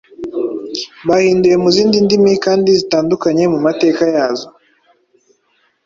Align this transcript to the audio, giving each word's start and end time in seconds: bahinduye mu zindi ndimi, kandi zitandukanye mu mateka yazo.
bahinduye 1.07 1.55
mu 1.63 1.69
zindi 1.75 1.97
ndimi, 2.05 2.33
kandi 2.45 2.67
zitandukanye 2.79 3.43
mu 3.53 3.59
mateka 3.65 4.03
yazo. 4.15 4.47